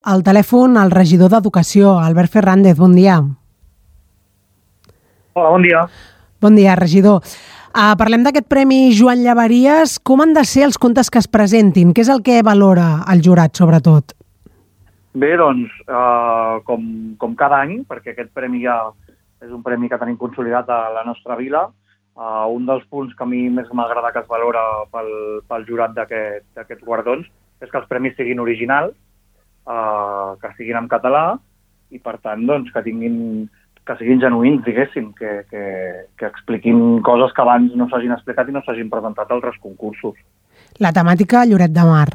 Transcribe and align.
Al 0.00 0.22
telèfon, 0.24 0.78
el 0.80 0.88
regidor 0.88 1.28
d'Educació, 1.28 1.98
Albert 2.00 2.32
Fernández. 2.32 2.78
Bon 2.78 2.94
dia. 2.96 3.18
Hola, 5.34 5.50
bon 5.50 5.60
dia. 5.60 5.82
Bon 6.40 6.54
dia, 6.56 6.72
regidor. 6.74 7.20
Uh, 7.76 7.92
parlem 8.00 8.24
d'aquest 8.24 8.46
Premi 8.48 8.94
Joan 8.96 9.20
Llavaries. 9.20 9.98
Com 10.00 10.22
han 10.24 10.32
de 10.32 10.46
ser 10.48 10.64
els 10.64 10.80
contes 10.80 11.12
que 11.12 11.20
es 11.20 11.28
presentin? 11.28 11.90
Què 11.92 12.00
és 12.00 12.08
el 12.08 12.22
que 12.24 12.38
valora 12.40 13.02
el 13.12 13.20
jurat, 13.20 13.52
sobretot? 13.52 14.14
Bé, 15.20 15.34
doncs, 15.36 15.68
uh, 15.84 16.64
com, 16.64 16.88
com 17.20 17.36
cada 17.36 17.60
any, 17.60 17.82
perquè 17.84 18.14
aquest 18.14 18.32
premi 18.32 18.64
ja 18.64 18.78
és 19.44 19.52
un 19.52 19.60
premi 19.60 19.92
que 19.92 20.00
tenim 20.00 20.16
consolidat 20.16 20.72
a 20.72 20.80
la 20.96 21.04
nostra 21.04 21.36
vila, 21.36 21.66
uh, 22.16 22.48
un 22.48 22.64
dels 22.64 22.88
punts 22.88 23.12
que 23.12 23.28
a 23.28 23.28
mi 23.28 23.50
més 23.52 23.68
m'agrada 23.76 24.14
que 24.16 24.24
es 24.24 24.32
valora 24.32 24.64
pel, 24.96 25.12
pel 25.44 25.68
jurat 25.68 25.92
d'aquests 25.92 26.64
aquest, 26.64 26.88
guardons 26.88 27.28
és 27.60 27.68
que 27.68 27.82
els 27.84 27.88
premis 27.92 28.16
siguin 28.16 28.40
originals, 28.40 28.96
uh, 29.66 30.36
que 30.40 30.52
siguin 30.56 30.78
en 30.80 30.88
català 30.90 31.24
i, 31.90 31.98
per 31.98 32.18
tant, 32.22 32.46
doncs, 32.46 32.70
que 32.72 32.84
tinguin 32.86 33.48
que 33.90 33.96
siguin 33.98 34.20
genuïns, 34.22 34.60
diguéssim, 34.62 35.10
que, 35.18 35.30
que, 35.50 35.62
que 36.20 36.28
expliquin 36.28 37.00
coses 37.02 37.32
que 37.34 37.42
abans 37.42 37.72
no 37.74 37.88
s'hagin 37.90 38.12
explicat 38.14 38.50
i 38.50 38.54
no 38.54 38.62
s'hagin 38.62 38.90
presentat 38.92 39.30
a 39.30 39.34
altres 39.34 39.56
concursos. 39.62 40.18
La 40.78 40.92
temàtica 40.94 41.42
Lloret 41.48 41.72
de 41.74 41.86
Mar. 41.88 42.08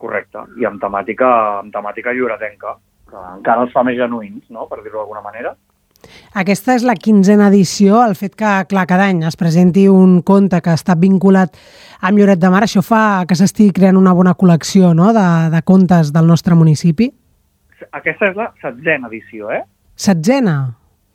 Correcte, 0.00 0.46
i 0.56 0.64
amb 0.64 0.80
temàtica, 0.80 1.28
amb 1.60 1.74
temàtica 1.74 2.14
lloretenca, 2.16 2.78
que 3.10 3.24
encara 3.34 3.66
els 3.66 3.74
fa 3.74 3.84
més 3.84 3.98
genuïns, 3.98 4.46
no?, 4.48 4.64
per 4.70 4.80
dir-ho 4.80 5.02
d'alguna 5.02 5.24
manera. 5.26 5.52
Aquesta 6.30 6.76
és 6.78 6.84
la 6.86 6.94
quinzena 6.94 7.48
edició, 7.50 8.04
el 8.06 8.12
fet 8.14 8.36
que, 8.38 8.50
clar, 8.70 8.84
cada 8.86 9.08
any 9.10 9.24
es 9.26 9.34
presenti 9.34 9.88
un 9.90 10.20
conte 10.22 10.60
que 10.62 10.70
està 10.78 10.94
vinculat 10.94 11.56
amb 12.06 12.20
Lloret 12.20 12.38
de 12.38 12.50
Mar, 12.52 12.60
això 12.62 12.84
fa 12.86 13.24
que 13.26 13.34
s'estigui 13.34 13.72
creant 13.74 13.98
una 13.98 14.12
bona 14.14 14.36
col·lecció 14.38 14.92
no? 14.94 15.08
de, 15.16 15.26
de 15.50 15.62
contes 15.66 16.12
del 16.14 16.30
nostre 16.30 16.54
municipi? 16.54 17.08
Aquesta 17.90 18.30
és 18.30 18.38
la 18.38 18.46
setzena 18.62 19.10
edició, 19.10 19.50
eh? 19.50 19.64
Setzena? 19.98 20.54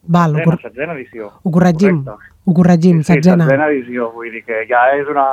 Val, 0.04 0.36
setzena, 0.36 0.52
cor... 0.52 0.60
setzena 0.68 0.98
edició. 1.00 1.30
Ho 1.42 1.54
corregim, 1.54 2.04
Correcte. 2.04 2.36
ho 2.44 2.58
corregim, 2.60 3.00
sí, 3.00 3.08
sí, 3.08 3.14
setzena. 3.14 3.48
setzena 3.48 3.70
edició, 3.72 4.10
vull 4.18 4.36
dir 4.36 4.44
que 4.44 4.66
ja 4.68 4.84
és 4.98 5.08
una... 5.16 5.30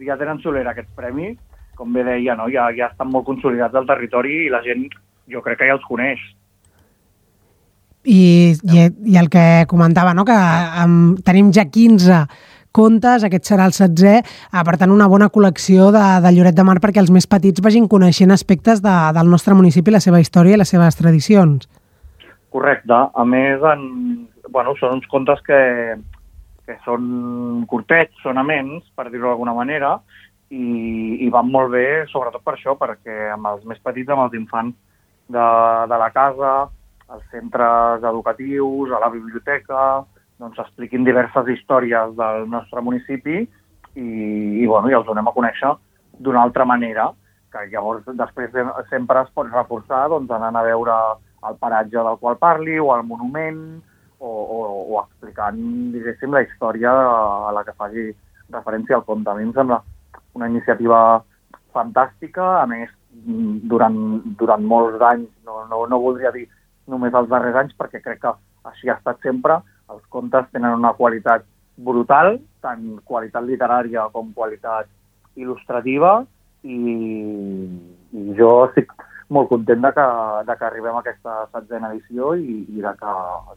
Ja 0.00 0.16
tenen 0.16 0.40
solera 0.42 0.72
aquests 0.72 0.96
premis, 0.96 1.36
com 1.76 1.92
bé 1.92 2.02
deia, 2.02 2.34
no? 2.34 2.48
ja, 2.50 2.70
ja 2.74 2.88
estan 2.88 3.12
molt 3.12 3.28
consolidats 3.28 3.76
al 3.76 3.86
territori 3.86 4.46
i 4.46 4.50
la 4.50 4.64
gent 4.64 4.88
jo 5.30 5.44
crec 5.44 5.60
que 5.60 5.68
ja 5.68 5.76
els 5.76 5.84
coneix. 5.84 6.24
I, 8.06 8.54
i, 8.54 8.84
i 9.10 9.16
el 9.18 9.26
que 9.28 9.64
comentava, 9.66 10.14
no? 10.14 10.24
que 10.24 10.36
um, 10.84 11.16
tenim 11.26 11.50
ja 11.54 11.66
15 11.66 12.20
contes, 12.76 13.24
aquest 13.24 13.48
serà 13.48 13.66
el 13.66 13.74
setzè, 13.76 14.18
eh, 14.20 14.62
per 14.68 14.76
tant 14.80 14.92
una 14.92 15.08
bona 15.10 15.30
col·lecció 15.32 15.88
de, 15.94 16.04
de 16.22 16.32
Lloret 16.36 16.56
de 16.56 16.66
Mar 16.66 16.76
perquè 16.84 17.00
els 17.02 17.12
més 17.14 17.26
petits 17.30 17.64
vagin 17.64 17.88
coneixent 17.88 18.34
aspectes 18.34 18.82
de, 18.84 18.94
del 19.16 19.32
nostre 19.32 19.56
municipi, 19.56 19.94
la 19.94 20.02
seva 20.04 20.20
història 20.20 20.56
i 20.56 20.60
les 20.60 20.72
seves 20.74 20.98
tradicions. 21.00 21.66
Correcte. 22.52 22.94
A 22.94 23.24
més, 23.28 23.64
en, 23.72 23.82
bueno, 24.52 24.76
són 24.80 24.98
uns 24.98 25.08
contes 25.10 25.40
que, 25.46 25.60
que 26.68 26.76
són 26.84 27.64
curtets, 27.70 28.14
són 28.22 28.38
amens, 28.42 28.84
per 28.96 29.08
dir-ho 29.10 29.30
d'alguna 29.30 29.56
manera, 29.56 29.96
i, 30.50 31.24
i 31.26 31.30
van 31.32 31.50
molt 31.50 31.72
bé, 31.74 31.86
sobretot 32.12 32.44
per 32.44 32.54
això, 32.54 32.76
perquè 32.78 33.32
amb 33.34 33.48
els 33.50 33.64
més 33.66 33.80
petits, 33.82 34.12
amb 34.12 34.28
els 34.28 34.36
infants 34.38 34.76
de, 35.32 35.46
de 35.90 35.98
la 35.98 36.10
casa, 36.14 36.52
als 37.08 37.24
centres 37.30 38.02
educatius, 38.02 38.92
a 38.92 39.00
la 39.02 39.10
biblioteca, 39.10 40.04
doncs 40.40 40.58
expliquin 40.60 41.04
diverses 41.06 41.48
històries 41.54 42.16
del 42.18 42.48
nostre 42.50 42.82
municipi 42.84 43.38
i, 43.40 44.06
i, 44.62 44.66
bueno, 44.66 44.90
i 44.90 44.96
els 44.98 45.06
donem 45.06 45.28
a 45.28 45.34
conèixer 45.36 45.72
d'una 46.18 46.42
altra 46.42 46.66
manera, 46.68 47.10
que 47.52 47.64
llavors 47.72 48.04
després 48.18 48.52
de, 48.52 48.64
sempre 48.90 49.22
es 49.22 49.32
pot 49.36 49.48
reforçar 49.52 50.06
doncs, 50.12 50.32
anant 50.32 50.58
a 50.58 50.64
veure 50.66 50.96
el 51.46 51.56
paratge 51.60 51.96
del 51.96 52.18
qual 52.20 52.36
parli 52.40 52.78
o 52.80 52.90
el 52.96 53.04
monument 53.06 53.60
o, 54.18 54.28
o, 54.28 54.58
o 54.92 55.00
explicant, 55.04 55.58
diguéssim, 55.94 56.32
la 56.32 56.42
història 56.44 56.92
a 56.92 57.52
la 57.54 57.62
que 57.64 57.76
faci 57.76 58.10
referència 58.52 58.96
al 58.98 59.04
conte. 59.08 59.30
A 59.30 59.36
mi 59.38 59.46
em 59.46 59.54
sembla 59.56 59.80
una 60.36 60.48
iniciativa 60.50 61.22
fantàstica, 61.76 62.60
a 62.62 62.66
més, 62.68 62.90
durant, 63.70 63.96
durant 64.40 64.64
molts 64.64 65.02
anys, 65.04 65.28
no, 65.44 65.64
no, 65.70 65.84
no 65.88 66.00
voldria 66.02 66.32
dir 66.34 66.46
només 66.88 67.14
els 67.14 67.28
darrers 67.28 67.56
anys, 67.62 67.74
perquè 67.78 68.02
crec 68.02 68.22
que 68.22 68.32
així 68.70 68.90
ha 68.90 68.98
estat 68.98 69.20
sempre. 69.22 69.60
Els 69.90 70.02
contes 70.10 70.48
tenen 70.52 70.78
una 70.78 70.94
qualitat 70.98 71.44
brutal, 71.76 72.38
tant 72.64 72.84
qualitat 73.04 73.44
literària 73.44 74.08
com 74.12 74.32
qualitat 74.34 74.88
il·lustrativa, 75.36 76.24
i, 76.66 76.78
i 78.16 78.34
jo 78.38 78.50
estic 78.66 78.92
molt 79.28 79.48
content 79.50 79.82
de 79.82 79.90
que, 79.94 80.06
de 80.46 80.54
que 80.58 80.66
arribem 80.66 80.96
a 80.96 81.02
aquesta 81.02 81.46
setzena 81.52 81.90
edició 81.92 82.34
i, 82.38 82.62
i, 82.70 82.82
de 82.82 82.92
que, 82.98 83.14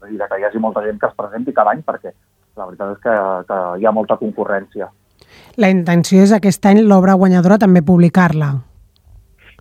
i 0.09 0.17
de 0.17 0.27
que 0.29 0.39
hi 0.39 0.47
hagi 0.47 0.61
molta 0.61 0.83
gent 0.85 0.97
que 1.01 1.09
es 1.09 1.17
presenti 1.17 1.53
cada 1.53 1.75
any, 1.75 1.83
perquè 1.85 2.13
la 2.57 2.65
veritat 2.65 2.95
és 2.95 3.03
que, 3.03 3.17
que 3.49 3.59
hi 3.79 3.85
ha 3.85 3.93
molta 3.95 4.17
concurrència. 4.19 4.89
La 5.61 5.69
intenció 5.69 6.23
és 6.23 6.33
aquest 6.33 6.65
any 6.65 6.81
l'obra 6.81 7.17
guanyadora 7.19 7.59
també 7.61 7.83
publicar-la. 7.85 8.53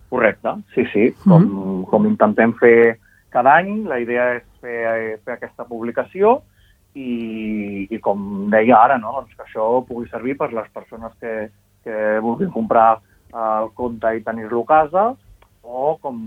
Correcte, 0.09 0.55
sí, 0.73 0.85
sí. 0.93 1.11
Com, 1.23 1.43
mm 1.43 1.49
-hmm. 1.49 1.85
com 1.91 2.05
intentem 2.09 2.53
fer 2.57 2.97
cada 3.33 3.55
any. 3.61 3.83
La 3.89 3.99
idea 4.01 4.31
és 4.37 4.45
fer, 4.61 5.19
fer 5.25 5.35
aquesta 5.35 5.65
publicació 5.69 6.39
i, 6.95 7.87
i 7.89 7.99
com 8.03 8.49
deia 8.51 8.77
ara, 8.79 8.97
no? 9.01 9.13
doncs 9.19 9.35
que 9.35 9.45
això 9.45 9.69
pugui 9.87 10.09
servir 10.09 10.35
per 10.39 10.51
les 10.53 10.69
persones 10.73 11.13
que, 11.21 11.49
que 11.85 12.19
vulguin 12.25 12.51
comprar 12.53 12.99
el 13.29 13.69
conte 13.77 14.15
i 14.17 14.23
tenir-lo 14.25 14.63
a 14.65 14.69
casa 14.69 15.03
o 15.61 15.97
com, 16.01 16.17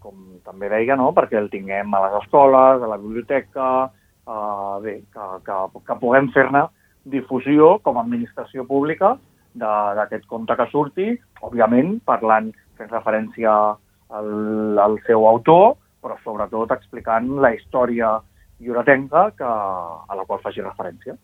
com 0.00 0.22
també 0.46 0.70
deia, 0.72 0.96
no? 0.96 1.10
perquè 1.16 1.36
el 1.40 1.50
tinguem 1.52 1.92
a 1.94 2.06
les 2.06 2.22
escoles, 2.22 2.82
a 2.82 2.88
la 2.88 3.00
biblioteca, 3.00 3.66
eh, 4.26 4.76
bé, 4.84 4.96
que, 5.12 5.28
que, 5.46 5.58
que 5.88 5.98
puguem 6.00 6.30
fer-ne 6.32 6.66
difusió 7.04 7.76
com 7.82 7.98
a 7.98 8.04
administració 8.06 8.64
pública 8.64 9.16
d'aquest 9.58 10.24
conte 10.30 10.56
que 10.56 10.66
surti, 10.70 11.06
òbviament 11.44 11.98
parlant, 12.08 12.52
fent 12.78 12.88
referència 12.88 13.52
al, 14.16 14.30
al 14.80 14.96
seu 15.06 15.26
autor, 15.28 15.74
però 16.02 16.18
sobretot 16.22 16.74
explicant 16.74 17.28
la 17.44 17.52
història 17.54 18.16
lloretenca 18.62 19.28
que, 19.38 19.46
a 19.46 20.18
la 20.18 20.26
qual 20.26 20.42
faci 20.42 20.64
referència. 20.64 21.16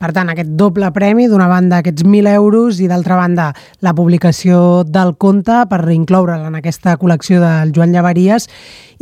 Per 0.00 0.10
tant, 0.14 0.30
aquest 0.32 0.54
doble 0.58 0.88
premi, 0.94 1.28
d'una 1.30 1.46
banda 1.50 1.78
aquests 1.82 2.02
1.000 2.02 2.30
euros 2.34 2.80
i 2.82 2.88
d'altra 2.90 3.16
banda 3.20 3.50
la 3.84 3.92
publicació 3.94 4.82
del 4.82 5.14
conte 5.14 5.60
per 5.70 5.82
incloure'l 5.94 6.48
en 6.48 6.56
aquesta 6.58 6.96
col·lecció 6.98 7.42
del 7.42 7.70
Joan 7.76 7.92
Llavaries. 7.94 8.48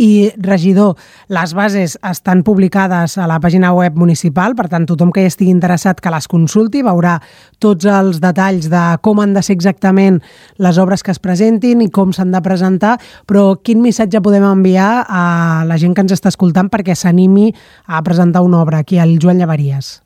I, 0.01 0.33
regidor, 0.41 0.97
les 1.29 1.55
bases 1.57 1.99
estan 2.09 2.43
publicades 2.45 3.19
a 3.21 3.27
la 3.29 3.39
pàgina 3.41 3.73
web 3.77 3.97
municipal, 4.01 4.57
per 4.57 4.69
tant, 4.73 4.87
tothom 4.89 5.13
que 5.13 5.25
hi 5.25 5.29
estigui 5.29 5.53
interessat 5.53 6.01
que 6.01 6.13
les 6.13 6.29
consulti 6.29 6.85
veurà 6.85 7.19
tots 7.61 7.85
els 7.85 8.21
detalls 8.21 8.71
de 8.73 8.85
com 9.05 9.21
han 9.21 9.35
de 9.37 9.45
ser 9.45 9.59
exactament 9.59 10.21
les 10.57 10.81
obres 10.81 11.05
que 11.05 11.13
es 11.13 11.21
presentin 11.21 11.85
i 11.85 11.91
com 11.93 12.13
s'han 12.17 12.33
de 12.33 12.43
presentar, 12.45 12.97
però 13.29 13.55
quin 13.63 13.85
missatge 13.85 14.25
podem 14.25 14.45
enviar 14.49 15.07
a 15.09 15.25
la 15.69 15.81
gent 15.81 15.97
que 15.97 16.05
ens 16.05 16.17
està 16.17 16.33
escoltant 16.33 16.73
perquè 16.73 16.97
s'animi 16.97 17.51
a 17.87 18.05
presentar 18.05 18.45
una 18.45 18.65
obra 18.65 18.81
aquí 18.81 18.99
al 18.99 19.19
Joan 19.21 19.41
Llavaries? 19.41 20.01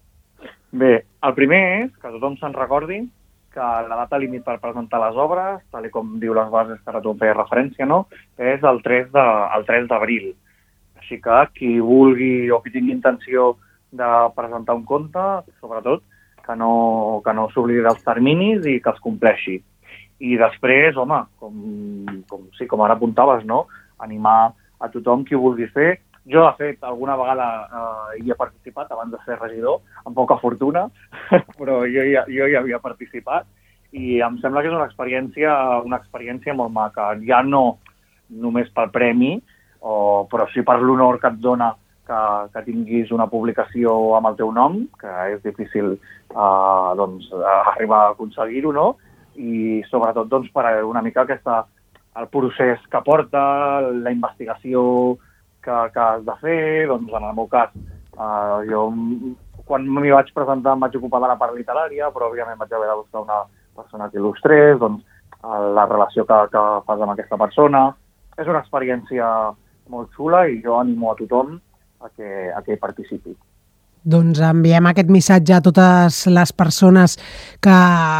Bé, 0.74 1.04
el 1.22 1.34
primer 1.36 1.60
és 1.84 1.90
que 2.02 2.10
tothom 2.10 2.34
se'n 2.40 2.54
recordi 2.56 2.96
que 3.54 3.66
la 3.86 3.98
data 4.00 4.18
límit 4.18 4.42
per 4.42 4.56
presentar 4.58 4.98
les 4.98 5.18
obres, 5.22 5.60
tal 5.70 5.84
com 5.94 6.16
diu 6.18 6.34
les 6.34 6.48
bases 6.50 6.80
que 6.80 6.90
ara 6.90 7.02
tu 7.04 7.12
feia 7.20 7.36
referència, 7.36 7.86
no? 7.86 8.00
és 8.42 8.64
el 8.66 8.80
3 8.82 9.12
de, 9.14 9.26
el 9.54 9.66
3 9.68 9.86
d'abril. 9.92 10.32
Així 10.98 11.20
que 11.22 11.36
qui 11.54 11.70
vulgui 11.78 12.50
o 12.50 12.58
qui 12.64 12.74
tingui 12.74 12.90
intenció 12.96 13.52
de 13.94 14.10
presentar 14.34 14.74
un 14.74 14.82
conte, 14.88 15.22
sobretot, 15.62 16.02
que 16.44 16.56
no, 16.58 17.22
que 17.22 17.36
no 17.38 17.46
s'oblidi 17.52 17.86
dels 17.86 18.02
terminis 18.02 18.66
i 18.66 18.80
que 18.82 18.90
els 18.90 19.04
compleixi. 19.04 19.60
I 20.26 20.34
després, 20.40 20.98
home, 20.98 21.20
com, 21.38 21.54
com, 22.26 22.48
sí, 22.58 22.66
com 22.66 22.82
ara 22.82 22.98
apuntaves, 22.98 23.46
no? 23.46 23.68
animar 24.02 24.50
a 24.82 24.90
tothom 24.90 25.22
qui 25.22 25.38
vulgui 25.38 25.70
fer 25.70 26.00
jo, 26.26 26.44
de 26.44 26.52
fet, 26.56 26.84
alguna 26.84 27.16
vegada 27.20 27.48
eh, 27.64 28.22
hi 28.22 28.32
he 28.32 28.38
participat 28.38 28.92
abans 28.92 29.12
de 29.12 29.20
ser 29.26 29.36
regidor, 29.40 29.82
amb 30.04 30.16
poca 30.16 30.38
fortuna, 30.40 30.86
però 31.58 31.82
jo 31.84 32.06
jo 32.08 32.48
hi 32.48 32.56
havia 32.56 32.80
participat 32.80 33.46
i 33.94 34.18
em 34.26 34.38
sembla 34.42 34.62
que 34.62 34.70
és 34.72 34.74
una 34.74 34.88
experiència, 34.88 35.52
una 35.86 36.00
experiència 36.00 36.54
molt 36.56 36.72
maca. 36.74 37.12
Ja 37.28 37.42
no 37.46 37.78
només 38.28 38.70
pel 38.74 38.90
premi, 38.90 39.36
o, 39.80 40.24
però 40.30 40.48
sí 40.50 40.64
per 40.66 40.80
l'honor 40.80 41.20
que 41.22 41.30
et 41.30 41.38
dona 41.44 41.74
que, 42.08 42.20
que 42.54 42.64
tinguis 42.66 43.12
una 43.14 43.28
publicació 43.30 43.94
amb 44.16 44.32
el 44.32 44.38
teu 44.40 44.50
nom, 44.52 44.80
que 45.00 45.12
és 45.36 45.44
difícil 45.44 45.94
eh, 45.94 46.90
doncs, 46.98 47.30
arribar 47.74 48.00
a 48.08 48.10
aconseguir-ho, 48.16 48.72
no? 48.74 48.88
I 49.36 49.82
sobretot 49.90 50.28
doncs, 50.30 50.50
per 50.54 50.66
una 50.88 51.02
mica 51.02 51.22
aquesta, 51.22 51.62
el 52.18 52.28
procés 52.34 52.82
que 52.90 53.02
porta, 53.06 53.44
la 53.84 54.12
investigació 54.14 54.82
que, 55.64 55.80
que 55.94 56.04
has 56.04 56.22
de 56.26 56.36
fer, 56.42 56.86
doncs 56.90 57.12
en 57.12 57.26
el 57.30 57.34
meu 57.36 57.48
cas, 57.50 57.72
eh, 57.74 58.58
jo 58.70 58.86
quan 59.64 59.86
m'hi 59.88 60.12
vaig 60.12 60.30
presentar 60.36 60.74
em 60.76 60.84
vaig 60.84 60.96
ocupar 60.98 61.22
de 61.24 61.30
la 61.32 61.38
part 61.40 61.56
literària, 61.56 62.10
però 62.12 62.28
òbviament 62.28 62.60
vaig 62.60 62.72
haver 62.72 62.90
de 62.90 62.98
buscar 63.00 63.24
una 63.24 63.40
persona 63.76 64.10
que 64.10 64.20
il·lustrés, 64.20 64.78
doncs 64.78 65.02
eh, 65.02 65.60
la 65.78 65.86
relació 65.90 66.26
que, 66.28 66.40
que 66.52 66.64
fas 66.86 67.00
amb 67.00 67.14
aquesta 67.14 67.40
persona, 67.40 67.86
és 68.36 68.50
una 68.50 68.60
experiència 68.64 69.26
molt 69.92 70.12
xula 70.16 70.46
i 70.48 70.60
jo 70.64 70.78
animo 70.80 71.12
a 71.12 71.18
tothom 71.18 71.58
a 72.04 72.10
que, 72.12 72.30
a 72.52 72.60
que 72.62 72.74
hi 72.74 72.80
participi. 72.80 73.34
Doncs 74.04 74.40
enviem 74.44 74.84
aquest 74.90 75.08
missatge 75.08 75.54
a 75.56 75.62
totes 75.64 76.18
les 76.28 76.52
persones 76.52 77.16
que, 77.64 77.76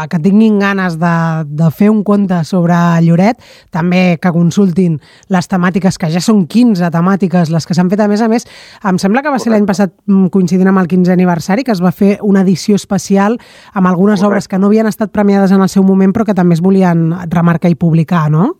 que 0.09 0.19
tinguin 0.23 0.57
ganes 0.57 0.97
de, 0.97 1.13
de 1.45 1.69
fer 1.69 1.91
un 1.93 2.01
conte 2.07 2.39
sobre 2.47 2.73
Lloret, 3.05 3.37
també 3.69 4.17
que 4.21 4.33
consultin 4.33 4.97
les 5.29 5.51
temàtiques, 5.51 5.99
que 6.01 6.09
ja 6.09 6.23
són 6.25 6.47
15 6.49 6.89
temàtiques 6.89 7.53
les 7.53 7.69
que 7.69 7.77
s'han 7.77 7.93
fet 7.93 8.01
a 8.01 8.09
més 8.09 8.25
a 8.25 8.31
més. 8.31 8.49
Em 8.81 8.97
sembla 9.01 9.21
que 9.21 9.33
va 9.33 9.39
ser 9.41 9.53
l'any 9.53 9.69
passat 9.69 9.93
mm, 10.09 10.33
coincidint 10.33 10.73
amb 10.73 10.81
el 10.81 10.89
15è 10.89 11.13
aniversari, 11.13 11.63
que 11.63 11.75
es 11.77 11.83
va 11.85 11.93
fer 11.93 12.15
una 12.25 12.41
edició 12.41 12.75
especial 12.81 13.37
amb 13.73 13.85
algunes 13.85 14.19
Correcte. 14.19 14.31
obres 14.31 14.49
que 14.49 14.59
no 14.59 14.73
havien 14.73 14.89
estat 14.89 15.13
premiades 15.13 15.53
en 15.53 15.61
el 15.61 15.69
seu 15.69 15.85
moment 15.85 16.13
però 16.15 16.25
que 16.25 16.33
també 16.33 16.57
es 16.57 16.65
volien 16.65 17.11
remarcar 17.29 17.69
i 17.69 17.77
publicar, 17.77 18.29
no? 18.33 18.55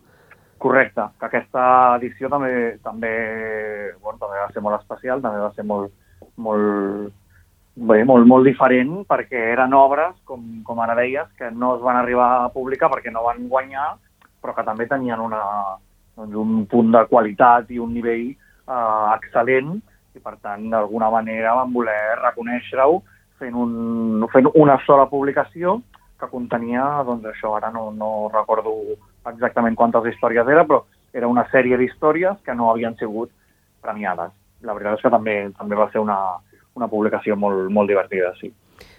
Correcte, 0.58 1.02
que 1.18 1.26
aquesta 1.26 1.62
edició 1.98 2.30
també 2.32 2.78
també, 2.82 3.12
bueno, 4.00 4.18
també 4.18 4.38
va 4.40 4.50
ser 4.54 4.62
molt 4.64 4.78
especial, 4.80 5.20
també 5.22 5.42
va 5.42 5.52
ser 5.54 5.66
molt, 5.66 5.92
molt, 6.36 7.12
bé, 7.76 8.02
molt, 8.08 8.26
molt 8.28 8.46
diferent 8.48 9.02
perquè 9.08 9.42
eren 9.52 9.74
obres, 9.76 10.14
com, 10.24 10.44
com 10.66 10.80
ara 10.80 10.96
deies, 10.98 11.28
que 11.38 11.50
no 11.50 11.74
es 11.76 11.82
van 11.84 12.00
arribar 12.00 12.30
a 12.44 12.52
publicar 12.54 12.90
perquè 12.92 13.12
no 13.12 13.24
van 13.26 13.48
guanyar, 13.48 13.94
però 14.42 14.54
que 14.56 14.64
també 14.66 14.86
tenien 14.86 15.20
una, 15.20 15.42
doncs, 16.16 16.36
un 16.36 16.64
punt 16.70 16.92
de 16.94 17.04
qualitat 17.10 17.70
i 17.70 17.80
un 17.82 17.92
nivell 17.96 18.30
eh, 18.30 19.06
excel·lent 19.16 19.76
i 20.16 20.22
per 20.22 20.36
tant 20.40 20.70
d'alguna 20.72 21.10
manera 21.12 21.54
van 21.58 21.72
voler 21.74 22.16
reconèixer-ho 22.22 23.02
fent, 23.38 23.54
un, 23.54 24.24
fent 24.32 24.48
una 24.54 24.78
sola 24.86 25.06
publicació 25.10 25.80
que 26.16 26.30
contenia, 26.32 26.84
doncs 27.04 27.26
això, 27.28 27.52
ara 27.58 27.68
no, 27.74 27.90
no 27.92 28.30
recordo 28.32 28.72
exactament 29.28 29.76
quantes 29.76 30.06
històries 30.08 30.48
era, 30.48 30.64
però 30.64 30.80
era 31.16 31.28
una 31.28 31.44
sèrie 31.52 31.76
d'històries 31.76 32.40
que 32.44 32.54
no 32.56 32.70
havien 32.70 32.96
sigut 32.96 33.32
premiades. 33.84 34.32
La 34.66 34.74
veritat 34.74 34.98
és 34.98 35.06
que 35.06 35.12
també 35.14 35.40
també 35.56 35.78
va 35.78 35.88
ser 35.92 36.02
una, 36.02 36.18
una 36.76 36.88
publicació 36.90 37.36
molt, 37.38 37.68
molt 37.72 37.90
divertida, 37.90 38.34
sí. 38.40 38.52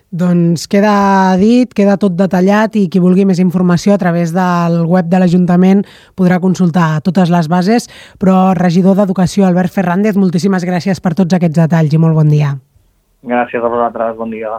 Doncs 0.07 0.69
queda 0.71 1.35
dit, 1.35 1.73
queda 1.75 1.97
tot 1.99 2.13
detallat 2.15 2.77
i 2.79 2.85
qui 2.87 3.01
vulgui 3.03 3.25
més 3.27 3.41
informació 3.43 3.91
a 3.91 3.99
través 3.99 4.31
del 4.31 4.77
web 4.87 5.09
de 5.11 5.19
l'Ajuntament 5.19 5.81
podrà 6.15 6.37
consultar 6.39 7.01
totes 7.03 7.27
les 7.33 7.49
bases. 7.51 7.89
Però, 8.15 8.53
regidor 8.55 8.95
d'Educació, 8.95 9.43
Albert 9.43 9.75
Ferràndez, 9.75 10.15
moltíssimes 10.15 10.63
gràcies 10.63 11.03
per 11.03 11.11
tots 11.19 11.35
aquests 11.35 11.59
detalls 11.59 11.91
i 11.91 11.99
molt 11.99 12.15
bon 12.15 12.31
dia. 12.31 12.53
Gràcies 13.27 13.59
a 13.59 13.67
vosaltres, 13.73 14.15
bon 14.15 14.31
dia. 14.31 14.53